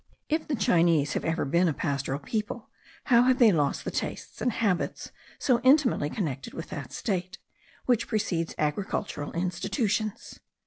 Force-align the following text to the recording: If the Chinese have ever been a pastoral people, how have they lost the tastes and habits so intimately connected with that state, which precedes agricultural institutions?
If 0.29 0.47
the 0.47 0.55
Chinese 0.55 1.13
have 1.13 1.23
ever 1.23 1.45
been 1.45 1.67
a 1.67 1.73
pastoral 1.75 2.17
people, 2.17 2.71
how 3.03 3.21
have 3.21 3.37
they 3.37 3.51
lost 3.51 3.85
the 3.85 3.91
tastes 3.91 4.41
and 4.41 4.51
habits 4.51 5.11
so 5.37 5.61
intimately 5.61 6.09
connected 6.09 6.55
with 6.55 6.69
that 6.69 6.91
state, 6.91 7.37
which 7.85 8.07
precedes 8.07 8.55
agricultural 8.57 9.31
institutions? 9.33 10.39